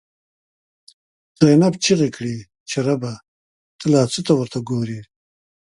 زینب” 1.39 1.73
چیغی 1.83 2.09
کړی 2.15 2.37
چی 2.69 2.77
ربه، 2.87 3.13
ته 3.77 3.85
لا 3.93 4.01
څه 4.11 4.19
ته 4.25 4.33
ورته 4.37 4.59
ګوری” 4.69 4.99